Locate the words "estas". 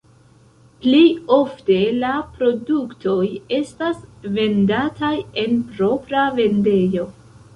3.59-4.01